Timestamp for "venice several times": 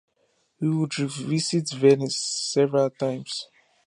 1.73-3.45